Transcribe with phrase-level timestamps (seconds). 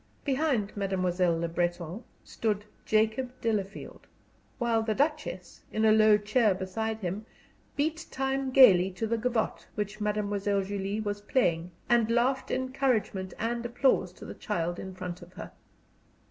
[0.25, 4.07] Behind Mademoiselle Le Breton stood Jacob Delafield;
[4.57, 7.23] while the Duchess, in a low chair beside them,
[7.75, 13.63] beat time gayly to the gavotte that Mademoiselle Julie was playing and laughed encouragement and
[13.63, 15.51] applause to the child in front of her.